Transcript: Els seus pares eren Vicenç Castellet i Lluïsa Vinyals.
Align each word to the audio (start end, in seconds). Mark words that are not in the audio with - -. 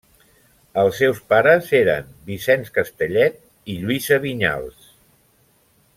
Els 0.83 0.95
seus 1.01 1.19
pares 1.33 1.69
eren 1.81 2.09
Vicenç 2.31 2.73
Castellet 2.79 3.39
i 3.75 3.79
Lluïsa 3.83 4.19
Vinyals. 4.25 4.93